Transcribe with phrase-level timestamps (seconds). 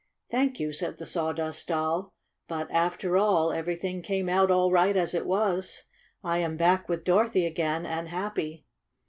[0.31, 2.15] "Thank you," said the Sawdust Doll.
[2.47, 5.83] "But, after all, everything came out all right as it was.
[6.23, 8.65] I am back with Dorothy again, and happy."